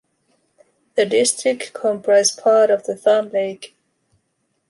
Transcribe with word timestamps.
The 0.95 1.05
district 1.05 1.73
comprise 1.73 2.31
part 2.31 2.71
of 2.71 2.85
the 2.87 2.95
Thun 2.95 3.29
Lake. 3.29 3.75